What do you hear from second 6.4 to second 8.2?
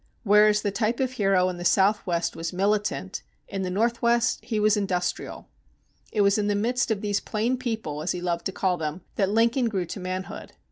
the midst of these "plain people," as he